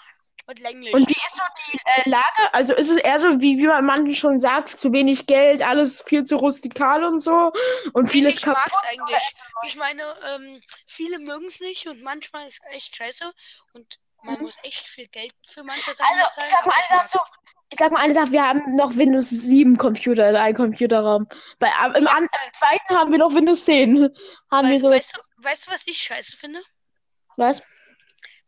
Und 0.50 0.62
länglich. 0.62 0.94
Und 0.94 1.10
wie 1.10 1.14
ist 1.14 1.36
so 1.36 1.44
die 1.68 1.78
äh, 1.84 2.10
Lage? 2.10 2.54
Also 2.54 2.74
ist 2.74 2.90
es 2.90 2.96
eher 2.96 3.20
so, 3.20 3.42
wie, 3.42 3.58
wie 3.58 3.68
man 3.68 3.86
manchen 3.86 4.16
schon 4.16 4.40
sagt, 4.40 4.70
zu 4.70 4.94
wenig 4.94 5.28
Geld, 5.28 5.62
alles 5.62 6.02
viel 6.02 6.24
zu 6.24 6.38
rustikal 6.38 7.04
und 7.04 7.20
so 7.20 7.52
und 7.92 8.10
vieles 8.10 8.36
ich 8.36 8.42
kaputt. 8.42 8.72
Mag's 8.72 8.88
eigentlich. 8.90 9.24
Ich 9.66 9.76
meine, 9.76 10.04
ähm, 10.34 10.62
viele 10.86 11.20
mögen 11.20 11.48
es 11.48 11.60
nicht 11.60 11.86
und 11.88 12.02
manchmal 12.02 12.48
ist 12.48 12.62
es 12.66 12.76
echt 12.76 12.96
scheiße 12.96 13.30
und 13.74 14.00
man 14.24 14.36
mhm. 14.36 14.44
muss 14.44 14.56
echt 14.64 14.88
viel 14.88 15.08
Geld 15.08 15.34
für 15.46 15.64
manche 15.64 15.94
Sachen 15.94 16.18
also, 16.18 16.42
Ich 16.42 16.48
sag 16.48 16.66
mal 16.66 16.76
eine 16.76 17.02
Sache 17.02 17.10
so. 17.10 17.20
Ich 17.70 17.80
sag 17.80 17.92
mal 17.92 18.00
eine 18.00 18.14
Sache, 18.14 18.32
wir 18.32 18.48
haben 18.48 18.76
noch 18.78 18.96
Windows 18.96 19.30
7 19.30 19.78
Computer 19.78 20.30
in 20.30 20.38
einem 20.38 20.56
Computerraum. 20.56 21.28
Bei, 21.60 21.68
im, 21.98 22.06
ja. 22.06 22.18
im 22.18 22.28
zweiten 22.54 22.96
haben 22.96 23.12
wir 23.12 23.20
noch 23.20 23.34
Windows 23.34 23.66
10. 23.66 24.04
Haben 24.50 24.68
Weil, 24.68 24.72
wir 24.72 24.80
so. 24.80 24.90
Weißt 24.90 25.14
du, 25.14 25.44
weißt 25.44 25.68
du, 25.68 25.72
was 25.72 25.82
ich 25.86 25.98
scheiße 25.98 26.38
finde? 26.38 26.62
Was? 27.36 27.62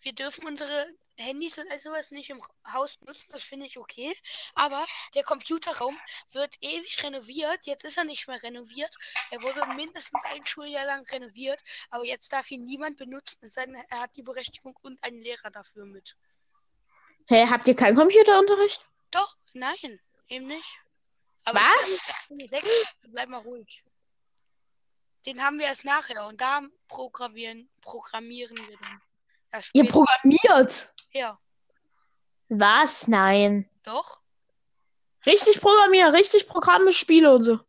Wir 0.02 0.14
dürfen 0.14 0.46
unsere 0.48 0.88
Handys 1.20 1.58
und 1.58 1.72
all 1.72 1.80
sowas 1.80 2.12
nicht 2.12 2.30
im 2.30 2.42
Haus 2.72 3.00
nutzen, 3.02 3.28
das 3.32 3.44
finde 3.44 3.66
ich 3.66 3.78
okay. 3.78 4.16
Aber 4.56 4.86
der 5.16 5.24
Computerraum 5.24 5.98
wird 6.32 6.56
ewig 6.62 7.04
renoviert. 7.04 7.66
Jetzt 7.66 7.84
ist 7.84 7.98
er 7.98 8.04
nicht 8.04 8.28
mehr 8.28 8.42
renoviert. 8.42 8.96
Er 9.32 9.42
wurde 9.42 9.66
mindestens 9.76 10.22
ein 10.26 10.46
Schuljahr 10.46 10.86
lang 10.86 11.08
renoviert, 11.10 11.64
aber 11.90 12.06
jetzt 12.06 12.32
darf 12.34 12.50
ihn 12.52 12.66
niemand 12.66 12.98
benutzen, 12.98 13.38
es 13.42 13.54
sei 13.54 13.66
denn, 13.66 13.76
er 13.76 14.00
hat 14.00 14.16
die 14.16 14.24
Berechtigung 14.24 14.76
und 14.82 15.04
einen 15.04 15.20
Lehrer 15.20 15.52
dafür 15.52 15.86
mit. 15.86 16.16
Hä, 17.28 17.36
hey, 17.36 17.48
habt 17.48 17.68
ihr 17.68 17.76
keinen 17.76 17.96
Computerunterricht? 17.96 18.84
Doch, 19.12 19.36
nein, 19.54 20.00
eben 20.30 20.48
nicht. 20.48 20.80
Aber 21.44 21.60
Was? 21.60 22.32
Bleib 23.04 23.30
mal 23.30 23.42
ruhig. 23.42 23.84
Den 25.26 25.44
haben 25.44 25.60
wir 25.60 25.66
erst 25.66 25.84
nachher 25.86 26.26
und 26.28 26.40
da 26.40 26.62
programmieren, 26.88 27.70
programmieren 27.82 28.58
wir 28.58 28.78
dann. 28.78 29.02
Ihr 29.74 29.86
programmiert? 29.88 30.94
Ja. 31.12 31.40
Was? 32.50 33.08
Nein. 33.08 33.70
Doch. 33.84 34.20
Richtig 35.26 35.60
programmieren, 35.62 36.16
richtig 36.16 36.48
Programme, 36.48 36.94
Spiele 36.94 37.34
und 37.34 37.44
so. 37.44 37.60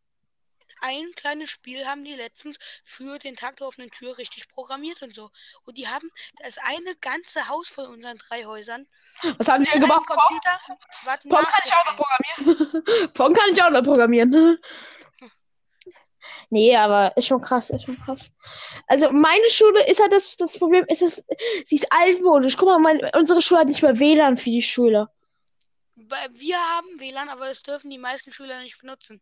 ein 0.83 1.11
kleines 1.15 1.51
Spiel 1.51 1.85
haben 1.85 2.03
die 2.03 2.15
letztens 2.15 2.57
für 2.83 3.19
den 3.19 3.35
Tag 3.35 3.57
der 3.57 3.67
offenen 3.67 3.91
Tür 3.91 4.17
richtig 4.17 4.47
programmiert 4.49 5.01
und 5.03 5.13
so. 5.13 5.29
Und 5.65 5.77
die 5.77 5.87
haben 5.87 6.09
das 6.41 6.57
eine 6.59 6.95
ganze 6.95 7.47
Haus 7.49 7.69
von 7.69 7.85
unseren 7.87 8.17
drei 8.17 8.45
Häusern. 8.45 8.87
Was 9.37 9.47
haben 9.47 9.63
sie 9.63 9.69
denn 9.71 9.81
gemacht? 9.81 10.05
Pong? 10.07 10.17
Computer. 10.17 10.59
Pong 11.29 11.45
kann 11.45 11.61
ich 11.65 11.73
auch 11.73 11.85
noch 11.85 11.95
programmieren. 11.97 13.11
Pong 13.13 13.33
kann 13.35 13.49
ich 13.51 13.63
auch 13.63 13.69
noch 13.69 13.83
programmieren. 13.83 14.59
Nee, 16.49 16.75
aber 16.75 17.15
ist 17.17 17.27
schon 17.27 17.41
krass, 17.41 17.69
ist 17.69 17.85
schon 17.85 17.97
krass. 18.05 18.31
Also 18.87 19.11
meine 19.11 19.47
Schule 19.49 19.87
ist 19.87 19.99
halt 20.01 20.11
das, 20.13 20.35
das 20.37 20.57
Problem, 20.57 20.85
ist 20.87 21.01
es, 21.01 21.23
sie 21.65 21.75
ist 21.75 21.91
altmodisch. 21.91 22.57
Guck 22.57 22.69
mal, 22.69 22.79
mein, 22.79 23.01
unsere 23.15 23.41
Schule 23.41 23.61
hat 23.61 23.67
nicht 23.67 23.81
mehr 23.81 23.99
WLAN 23.99 24.37
für 24.37 24.49
die 24.49 24.61
Schüler. 24.61 25.09
Wir 25.95 26.57
haben 26.57 26.99
WLAN, 26.99 27.29
aber 27.29 27.47
das 27.47 27.63
dürfen 27.63 27.89
die 27.89 27.97
meisten 27.97 28.31
Schüler 28.33 28.59
nicht 28.61 28.79
benutzen. 28.79 29.21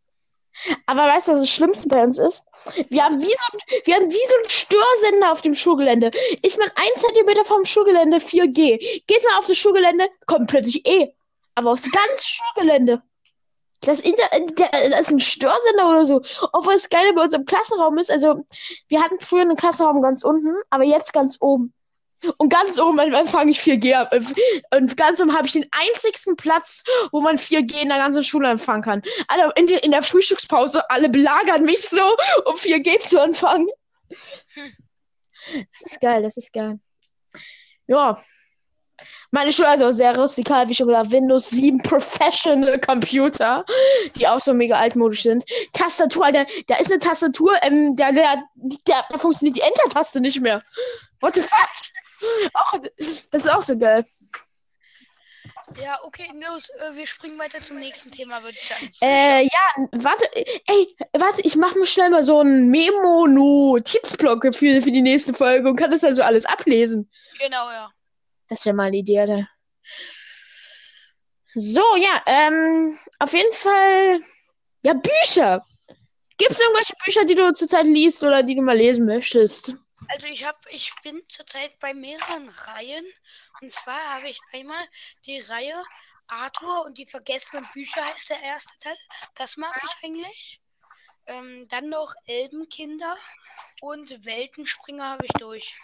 Aber 0.87 1.03
weißt 1.03 1.27
du, 1.27 1.31
was 1.33 1.39
das 1.41 1.49
Schlimmste 1.49 1.87
bei 1.87 2.03
uns 2.03 2.17
ist? 2.17 2.43
Wir 2.89 3.03
haben 3.03 3.21
wie 3.21 3.25
so, 3.27 3.31
ein- 3.53 3.81
wir 3.85 3.95
haben 3.95 4.09
wie 4.11 4.27
so 4.27 4.35
ein 4.43 4.49
Störsender 4.49 5.31
auf 5.31 5.41
dem 5.41 5.53
Schulgelände. 5.53 6.09
Ist 6.41 6.57
man 6.57 6.69
ein 6.69 6.95
Zentimeter 7.01 7.45
vom 7.45 7.65
Schulgelände 7.65 8.17
4G. 8.19 8.77
Geht 9.05 9.23
man 9.23 9.35
auf 9.37 9.45
das 9.47 9.57
Schulgelände, 9.57 10.09
kommt 10.25 10.49
plötzlich 10.49 10.85
E. 10.87 11.13
Aber 11.55 11.71
aufs 11.71 11.89
ganze 11.91 12.23
Schulgelände. 12.27 13.01
Das, 13.81 14.01
Inter 14.01 14.23
der, 14.31 14.89
das 14.89 15.01
ist 15.01 15.11
ein 15.11 15.19
Störsender 15.19 15.89
oder 15.89 16.05
so. 16.05 16.21
Obwohl 16.51 16.73
das 16.73 16.89
Geile 16.89 17.13
bei 17.13 17.23
uns 17.23 17.33
im 17.33 17.45
Klassenraum 17.45 17.97
ist, 17.97 18.11
also 18.11 18.45
wir 18.87 19.01
hatten 19.01 19.19
früher 19.21 19.41
einen 19.41 19.55
Klassenraum 19.55 20.01
ganz 20.01 20.23
unten, 20.23 20.53
aber 20.69 20.83
jetzt 20.83 21.13
ganz 21.13 21.37
oben. 21.39 21.73
Und 22.35 22.49
ganz 22.49 22.77
oben 22.77 22.99
empfange 22.99 23.51
ich 23.51 23.61
4G 23.61 23.93
ab. 23.93 24.13
Und 24.75 24.97
ganz 24.97 25.21
oben 25.21 25.33
habe 25.37 25.47
ich 25.47 25.53
den 25.53 25.65
einzigsten 25.71 26.35
Platz, 26.35 26.83
wo 27.13 27.21
man 27.21 27.37
4G 27.37 27.81
in 27.81 27.87
der 27.87 27.97
ganzen 27.99 28.25
Schule 28.25 28.49
empfangen 28.49 28.81
kann. 28.81 29.01
Alle 29.29 29.53
in, 29.55 29.67
der- 29.67 29.83
in 29.85 29.91
der 29.91 30.01
Frühstückspause, 30.01 30.89
alle 30.89 31.07
belagern 31.07 31.63
mich 31.63 31.87
so, 31.87 32.01
um 32.43 32.55
4G 32.55 32.99
zu 32.99 33.19
empfangen. 33.19 33.69
Das 35.71 35.81
ist 35.93 36.01
geil, 36.01 36.21
das 36.21 36.35
ist 36.35 36.51
geil. 36.51 36.79
Ja. 37.87 38.21
Meine 39.31 39.53
Schule 39.53 39.69
hat 39.69 39.81
auch 39.81 39.91
sehr 39.91 40.17
rustikal, 40.17 40.67
wie 40.69 40.75
schon 40.75 40.87
gesagt, 40.87 41.11
Windows 41.11 41.49
7 41.49 41.83
Professional 41.83 42.79
Computer, 42.79 43.63
die 44.15 44.27
auch 44.27 44.39
so 44.39 44.53
mega 44.53 44.77
altmodisch 44.77 45.23
sind. 45.23 45.43
Tastatur, 45.73 46.25
Alter, 46.25 46.45
da 46.67 46.77
ist 46.77 46.91
eine 46.91 46.99
Tastatur, 46.99 47.53
ähm, 47.61 47.95
da, 47.95 48.11
da, 48.11 48.41
da, 48.85 49.05
da 49.09 49.17
funktioniert 49.17 49.57
die 49.57 49.61
Enter-Taste 49.61 50.19
nicht 50.19 50.41
mehr. 50.41 50.63
What 51.19 51.35
the 51.35 51.41
fuck? 51.41 51.69
Auch, 52.53 52.73
das 52.97 53.25
ist 53.31 53.49
auch 53.49 53.61
so 53.61 53.77
geil. 53.77 54.05
Ja, 55.81 55.99
okay, 56.03 56.27
los, 56.33 56.69
äh, 56.69 56.95
wir 56.95 57.05
springen 57.05 57.37
weiter 57.37 57.63
zum 57.63 57.77
nächsten 57.77 58.11
Thema, 58.11 58.41
würde 58.41 58.57
ich 58.59 58.67
sagen. 58.67 58.91
Äh, 59.01 59.43
ja, 59.43 59.87
warte, 59.91 60.25
ey, 60.33 60.95
warte, 61.13 61.41
ich 61.41 61.55
mach 61.55 61.75
mir 61.75 61.85
schnell 61.85 62.09
mal 62.09 62.23
so 62.23 62.39
einen 62.39 62.69
Memo-Notizblock 62.69 64.55
für, 64.55 64.81
für 64.81 64.91
die 64.91 65.01
nächste 65.01 65.33
Folge 65.33 65.69
und 65.69 65.75
kann 65.75 65.91
das 65.91 66.03
also 66.03 66.23
alles 66.23 66.45
ablesen. 66.45 67.09
Genau, 67.39 67.69
ja. 67.69 67.91
Das 68.49 68.65
wäre 68.65 68.75
mal 68.75 68.91
Alter. 68.91 69.47
So, 71.53 71.95
ja, 71.95 72.21
ähm, 72.27 72.97
auf 73.19 73.33
jeden 73.33 73.53
Fall, 73.53 74.21
ja, 74.83 74.93
Bücher. 74.93 75.65
Gibt 76.37 76.51
es 76.51 76.59
irgendwelche 76.59 76.93
Bücher, 77.03 77.25
die 77.25 77.35
du 77.35 77.51
zurzeit 77.53 77.85
liest 77.85 78.23
oder 78.23 78.43
die 78.43 78.55
du 78.55 78.61
mal 78.61 78.77
lesen 78.77 79.05
möchtest? 79.05 79.75
Also 80.07 80.27
ich 80.27 80.43
habe, 80.45 80.57
ich 80.71 80.93
bin 81.03 81.21
zurzeit 81.27 81.77
bei 81.79 81.93
mehreren 81.93 82.49
Reihen. 82.49 83.05
Und 83.61 83.71
zwar 83.73 83.99
habe 84.15 84.29
ich 84.29 84.39
einmal 84.53 84.87
die 85.25 85.39
Reihe 85.39 85.83
Arthur 86.27 86.85
und 86.85 86.97
die 86.97 87.05
vergessenen 87.05 87.67
Bücher 87.73 88.03
heißt 88.03 88.29
der 88.29 88.41
erste 88.41 88.77
Teil. 88.79 88.97
Das 89.35 89.57
mag 89.57 89.75
ich 89.83 90.05
eigentlich. 90.05 90.61
Ähm, 91.25 91.67
dann 91.67 91.89
noch 91.89 92.13
Elbenkinder 92.25 93.17
und 93.81 94.25
Weltenspringer 94.25 95.09
habe 95.09 95.25
ich 95.25 95.31
durch. 95.33 95.77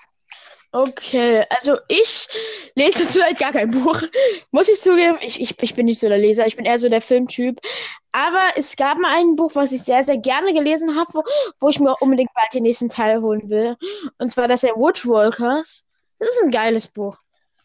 Okay, 0.75 1.45
also 1.51 1.77
ich 1.87 2.27
lese 2.75 3.07
zurzeit 3.07 3.39
gar 3.39 3.53
kein 3.53 3.71
Buch. 3.71 4.01
Muss 4.51 4.67
ich 4.67 4.81
zugeben, 4.81 5.17
ich, 5.21 5.39
ich, 5.39 5.55
ich 5.63 5.73
bin 5.73 5.85
nicht 5.85 5.99
so 5.99 6.09
der 6.09 6.17
Leser, 6.17 6.47
ich 6.47 6.57
bin 6.57 6.65
eher 6.65 6.77
so 6.77 6.89
der 6.89 7.01
Filmtyp. 7.01 7.61
Aber 8.11 8.51
es 8.57 8.75
gab 8.75 8.97
mal 8.97 9.17
ein 9.17 9.37
Buch, 9.37 9.55
was 9.55 9.71
ich 9.71 9.83
sehr, 9.83 10.03
sehr 10.03 10.17
gerne 10.17 10.53
gelesen 10.53 10.99
habe, 10.99 11.09
wo, 11.13 11.23
wo 11.61 11.69
ich 11.69 11.79
mir 11.79 11.95
unbedingt 12.01 12.33
bald 12.33 12.53
den 12.53 12.63
nächsten 12.63 12.89
Teil 12.89 13.21
holen 13.21 13.49
will. 13.49 13.77
Und 14.17 14.33
zwar 14.33 14.49
das 14.49 14.61
der 14.61 14.75
Woodwalkers. 14.75 15.87
Das 16.19 16.27
ist 16.27 16.43
ein 16.43 16.51
geiles 16.51 16.89
Buch. 16.89 17.17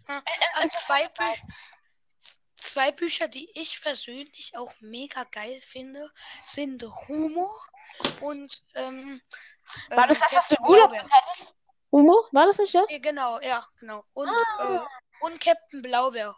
Ah, 0.06 0.22
ah, 0.54 0.68
zwei, 0.68 1.02
Bü 1.08 1.24
zwei 2.58 2.92
Bücher, 2.92 3.26
die 3.26 3.50
ich 3.54 3.80
persönlich 3.82 4.52
auch 4.54 4.72
mega 4.78 5.24
geil 5.24 5.60
finde, 5.62 6.12
sind 6.40 6.84
Humo 7.08 7.50
und 8.20 8.62
ähm, 8.76 9.20
War 9.88 10.06
das 10.06 10.18
ähm, 10.18 10.26
das, 10.30 10.36
was 10.36 10.48
du 10.48 10.54
im 10.60 10.64
Urlaub 10.64 10.92
hattest? 11.10 11.56
Humo? 11.92 12.24
War 12.32 12.46
das 12.46 12.58
nicht 12.58 12.74
das? 12.74 12.90
Ja, 12.90 12.98
genau, 12.98 13.40
ja, 13.40 13.66
genau. 13.80 14.04
Und, 14.12 14.28
Ah. 14.28 14.86
äh, 15.22 15.24
und 15.26 15.40
Captain 15.40 15.82
Blaubeer. 15.82 16.36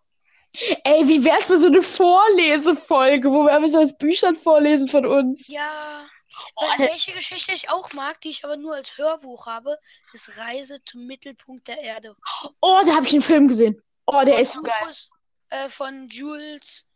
Ey, 0.84 1.06
wie 1.08 1.24
wär's 1.24 1.46
für 1.46 1.56
so 1.56 1.66
eine 1.68 1.80
Vorlesefolge, 1.82 3.30
wo 3.30 3.44
wir 3.44 3.54
einfach 3.54 3.68
so 3.70 3.78
aus 3.78 3.96
Büchern 3.96 4.34
vorlesen 4.34 4.88
von 4.88 5.06
uns? 5.06 5.48
Ja, 5.48 6.06
Oh, 6.56 6.64
welche 6.78 7.12
Geschichte 7.12 7.52
ich 7.52 7.68
auch 7.68 7.92
mag, 7.92 8.18
die 8.22 8.30
ich 8.30 8.42
aber 8.42 8.56
nur 8.56 8.74
als 8.74 8.96
Hörbuch 8.96 9.44
habe, 9.46 9.78
ist 10.14 10.38
Reise 10.38 10.82
zum 10.86 11.06
Mittelpunkt 11.06 11.68
der 11.68 11.78
Erde. 11.78 12.16
Oh, 12.62 12.80
da 12.86 12.94
habe 12.94 13.04
ich 13.06 13.12
einen 13.12 13.20
Film 13.20 13.48
gesehen. 13.48 13.82
Oh, 14.06 14.22
der 14.24 14.32
Von 14.34 14.42
ist 14.42 14.52
so 14.52 14.62
geil. 14.62 14.94
Äh, 15.50 15.68
von 15.68 16.08
Jules, 16.08 16.86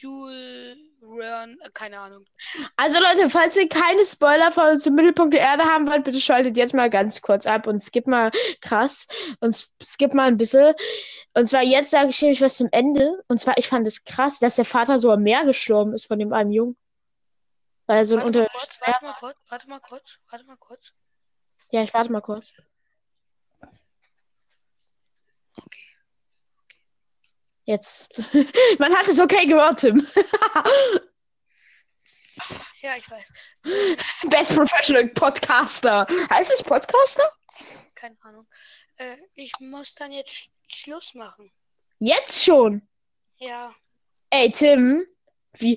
Jules 0.00 0.78
Verne, 1.02 1.56
äh, 1.62 1.70
keine 1.72 1.98
Ahnung. 1.98 2.24
Also 2.76 3.00
Leute, 3.00 3.28
falls 3.28 3.56
ihr 3.56 3.68
keine 3.68 4.04
Spoiler 4.04 4.52
von 4.52 4.78
zum 4.78 4.94
Mittelpunkt 4.94 5.34
der 5.34 5.40
Erde 5.40 5.64
haben 5.64 5.86
wollt, 5.88 6.04
bitte 6.04 6.20
schaltet 6.20 6.56
jetzt 6.56 6.74
mal 6.74 6.88
ganz 6.90 7.20
kurz 7.20 7.44
ab 7.46 7.66
und 7.66 7.82
skippt 7.82 8.06
mal 8.06 8.30
krass 8.60 9.08
und 9.40 9.50
s- 9.50 9.74
skippt 9.82 10.14
mal 10.14 10.28
ein 10.28 10.36
bisschen. 10.36 10.74
Und 11.34 11.46
zwar 11.46 11.62
jetzt 11.62 11.90
sage 11.90 12.10
ich 12.10 12.22
nämlich 12.22 12.40
was 12.40 12.56
zum 12.56 12.68
Ende. 12.72 13.22
Und 13.28 13.40
zwar, 13.40 13.58
ich 13.58 13.68
fand 13.68 13.86
es 13.86 14.04
krass, 14.04 14.38
dass 14.38 14.56
der 14.56 14.64
Vater 14.64 14.98
so 14.98 15.10
am 15.10 15.22
Meer 15.22 15.44
gestorben 15.44 15.92
ist 15.92 16.06
von 16.06 16.18
dem 16.18 16.32
einen 16.32 16.52
Jungen. 16.52 16.76
Weil 17.86 17.98
er 17.98 18.06
so 18.06 18.16
ein 18.16 18.30
Meer 18.30 18.48
warte 18.80 19.04
mal 19.04 19.14
kurz, 19.18 19.36
warte 19.48 19.68
mal 19.68 19.80
kurz, 19.80 20.18
warte 20.30 20.46
mal 20.46 20.56
kurz. 20.56 20.92
Ja, 21.70 21.82
ich 21.82 21.92
warte 21.94 22.12
mal 22.12 22.20
kurz. 22.20 22.52
Jetzt. 27.64 28.22
Man 28.78 28.94
hat 28.94 29.08
es 29.08 29.20
okay 29.20 29.46
gehört, 29.46 29.80
Tim. 29.80 30.06
Ja, 32.80 32.96
ich 32.96 33.08
weiß. 33.08 33.32
Best 34.24 34.56
Professional 34.56 35.06
Podcaster. 35.08 36.04
Heißt 36.30 36.52
es 36.52 36.64
Podcaster? 36.64 37.30
Keine 37.94 38.16
Ahnung. 38.22 38.48
Äh, 38.96 39.16
ich 39.34 39.52
muss 39.60 39.94
dann 39.94 40.10
jetzt 40.10 40.30
Sch 40.32 40.48
Schluss 40.66 41.14
machen. 41.14 41.52
Jetzt 42.00 42.42
schon. 42.42 42.82
Ja. 43.36 43.72
Ey, 44.30 44.50
Tim, 44.50 45.06
wie, 45.52 45.76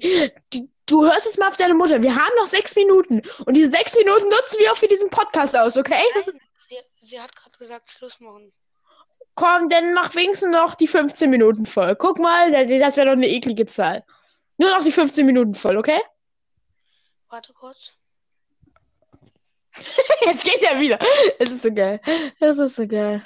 du, 0.51 0.71
du 0.87 1.05
hörst 1.05 1.25
jetzt 1.25 1.37
mal 1.37 1.49
auf 1.49 1.57
deine 1.57 1.75
Mutter. 1.75 2.01
Wir 2.01 2.15
haben 2.15 2.35
noch 2.37 2.47
sechs 2.47 2.75
Minuten. 2.75 3.21
Und 3.45 3.55
diese 3.55 3.69
sechs 3.69 3.95
Minuten 3.95 4.27
nutzen 4.29 4.57
wir 4.57 4.71
auch 4.71 4.77
für 4.77 4.87
diesen 4.87 5.09
Podcast 5.11 5.55
aus, 5.55 5.77
okay? 5.77 6.03
Nein, 6.15 6.41
sie, 6.67 6.79
sie 7.01 7.19
hat 7.19 7.35
gerade 7.35 7.57
gesagt, 7.57 7.91
Schluss 7.91 8.19
machen. 8.19 8.51
Komm, 9.35 9.67
dann 9.69 9.93
mach 9.93 10.15
wenigstens 10.15 10.51
noch 10.51 10.75
die 10.75 10.87
15 10.87 11.29
Minuten 11.29 11.65
voll. 11.65 11.95
Guck 11.95 12.19
mal, 12.19 12.51
da- 12.51 12.63
das 12.63 12.95
wäre 12.97 13.07
doch 13.07 13.13
eine 13.13 13.27
eklige 13.27 13.65
Zahl. 13.65 14.05
Nur 14.57 14.69
noch 14.71 14.83
die 14.83 14.91
15 14.93 15.25
Minuten 15.25 15.55
voll, 15.55 15.77
okay? 15.77 16.01
Warte 17.29 17.53
kurz. 17.53 17.93
Jetzt 20.25 20.45
geht's 20.45 20.61
ja 20.63 20.79
wieder. 20.79 20.99
Es 21.39 21.51
ist 21.51 21.63
so 21.63 21.73
geil. 21.73 21.99
Es 22.39 22.57
ist 22.57 22.75
so 22.77 22.87
geil. 22.87 23.25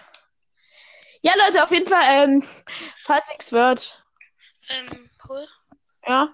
Ja, 1.22 1.34
Leute, 1.46 1.64
auf 1.64 1.72
jeden 1.72 1.88
Fall, 1.88 2.02
ähm, 2.08 2.48
falls 3.04 3.28
nichts 3.30 3.52
wird, 3.52 4.02
Ähm, 4.70 5.10
Paul? 5.20 5.48
ja, 6.08 6.34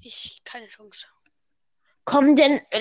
Ich, 0.00 0.40
keine 0.44 0.66
Chance. 0.66 1.06
komm 2.06 2.34
denn, 2.34 2.58
äh, 2.70 2.80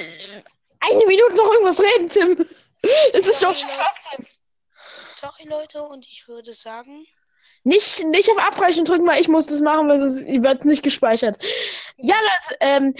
eine 0.79 1.05
Minute 1.05 1.35
noch 1.35 1.51
irgendwas 1.51 1.79
reden, 1.81 2.09
Tim. 2.09 2.49
Es 3.13 3.27
ist 3.27 3.41
schon 3.41 3.53
Sorry, 3.53 3.55
schon 3.55 3.67
Leute. 3.69 4.25
14. 4.25 4.27
Sorry, 5.23 5.47
Leute, 5.47 5.81
und 5.83 6.05
ich 6.05 6.27
würde 6.27 6.53
sagen, 6.53 7.07
Nicht, 7.63 8.03
nicht 8.03 8.29
auf 8.29 8.37
Abbrechen 8.39 8.83
drücken, 8.83 9.07
weil 9.07 9.21
ich 9.21 9.29
muss 9.29 9.45
das 9.47 9.61
machen, 9.61 9.87
weil 9.87 9.99
sonst 9.99 10.25
wird 10.27 10.65
nicht 10.65 10.83
gespeichert. 10.83 11.37
Ja, 11.97 12.15
Leute, 12.15 12.57
ähm, 12.59 12.93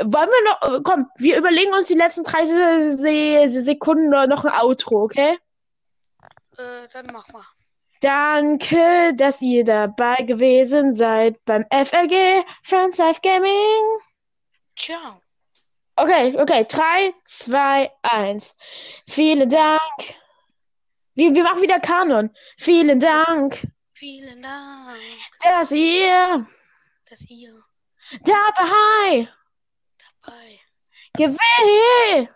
wollen 0.00 0.28
wir 0.28 0.44
noch, 0.78 0.82
komm, 0.84 1.06
wir 1.16 1.38
überlegen 1.38 1.72
uns 1.72 1.88
die 1.88 1.94
letzten 1.94 2.24
30 2.24 2.98
Se 2.98 3.48
Se 3.48 3.62
Sekunden 3.62 4.10
noch 4.10 4.26
noch 4.26 4.44
ein 4.44 4.52
Outro, 4.62 5.04
okay? 5.04 5.38
äh, 6.58 6.88
dann 6.92 7.06
mach 7.12 7.28
mal. 7.28 7.44
Danke, 8.00 9.14
dass 9.14 9.40
ihr 9.42 9.64
dabei 9.64 10.16
gewesen 10.24 10.92
seid 10.94 11.42
beim 11.46 11.64
FLG 11.70 12.44
Friends 12.62 12.98
Life 12.98 13.20
Gaming. 13.22 14.00
Ciao. 14.76 15.20
Okay, 15.96 16.34
okay, 16.38 16.64
3, 16.66 17.12
2, 17.24 17.90
1. 18.02 18.56
Vielen 19.08 19.50
Dank. 19.50 19.79
Wir, 21.14 21.34
wir 21.34 21.42
machen 21.42 21.62
wieder 21.62 21.80
Kanon. 21.80 22.30
Vielen 22.56 23.00
Dank, 23.00 23.66
Vielen 23.92 24.42
Dank, 24.42 24.98
dass 25.42 25.70
ihr 25.72 26.46
dass 27.08 27.28
ihr 27.28 27.52
dabei 28.24 29.28
dabei 30.22 30.60
Gewe 31.16 32.28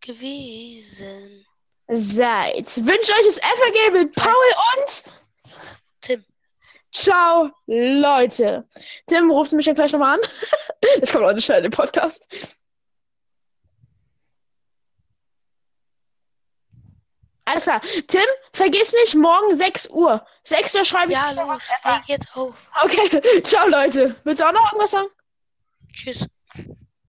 gewesen. 0.00 1.46
seid. 1.88 2.76
Wünsche 2.76 3.12
euch 3.12 3.26
das 3.26 3.38
FAG 3.38 3.92
mit 3.92 4.14
Paul 4.14 4.34
und 4.74 5.04
Tim. 6.00 6.24
Ciao, 6.92 7.50
Leute. 7.66 8.66
Tim, 9.06 9.30
rufst 9.30 9.52
du 9.52 9.56
mich 9.56 9.66
dann 9.66 9.74
gleich 9.74 9.92
nochmal 9.92 10.18
an? 10.18 10.20
Das 11.00 11.12
kommt 11.12 11.24
heute 11.24 11.40
schnell 11.40 11.58
in 11.58 11.62
den 11.64 11.72
Podcast. 11.72 12.58
Alles 17.44 17.64
klar. 17.64 17.80
Tim, 18.06 18.20
vergiss 18.52 18.92
nicht, 18.92 19.14
morgen 19.16 19.54
6 19.54 19.88
Uhr. 19.90 20.24
6 20.44 20.74
Uhr 20.76 20.84
schreibe 20.84 21.12
ich 21.12 21.18
Ja, 21.18 21.28
an. 21.28 21.36
leg 21.36 22.02
jetzt 22.06 22.36
auf. 22.36 22.54
Okay, 22.84 23.42
ciao, 23.44 23.66
Leute. 23.68 24.14
Willst 24.24 24.40
du 24.40 24.46
auch 24.48 24.52
noch 24.52 24.72
irgendwas 24.72 24.92
sagen? 24.92 25.08
Tschüss. 25.92 26.26